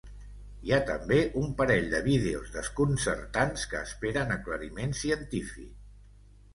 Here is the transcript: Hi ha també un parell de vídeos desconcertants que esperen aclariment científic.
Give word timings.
Hi 0.67 0.71
ha 0.75 0.79
també 0.87 1.19
un 1.41 1.51
parell 1.59 1.85
de 1.91 2.01
vídeos 2.09 2.51
desconcertants 2.57 3.69
que 3.75 3.85
esperen 3.91 4.37
aclariment 4.41 5.01
científic. 5.05 5.75